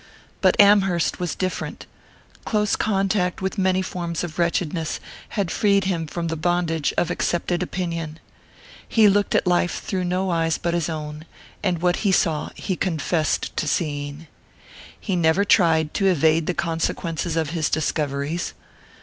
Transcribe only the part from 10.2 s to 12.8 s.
eyes but his own; and what he saw, he